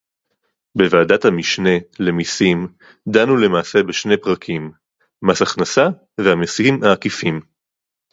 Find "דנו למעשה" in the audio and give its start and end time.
3.09-3.83